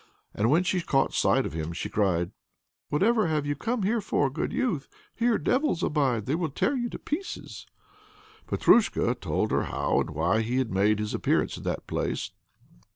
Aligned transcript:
And 0.33 0.49
when 0.49 0.63
she 0.63 0.81
caught 0.81 1.13
sight 1.13 1.45
of 1.45 1.53
him 1.53 1.73
she 1.73 1.87
cried: 1.87 2.31
"Whatever 2.89 3.27
have 3.27 3.45
you 3.45 3.55
come 3.55 3.83
here 3.83 4.01
for, 4.01 4.31
good 4.31 4.51
youth? 4.51 4.87
here 5.13 5.37
devils 5.37 5.83
abide, 5.83 6.25
they 6.25 6.33
will 6.33 6.49
tear 6.49 6.75
you 6.75 6.89
to 6.89 6.97
pieces." 6.97 7.67
Petrusha 8.47 9.13
told 9.13 9.51
her 9.51 9.65
how 9.65 9.99
and 10.01 10.09
why 10.09 10.41
he 10.41 10.57
had 10.57 10.71
made 10.71 10.97
his 10.97 11.13
appearance 11.13 11.55
in 11.55 11.63
that 11.65 11.85
palace. 11.85 12.31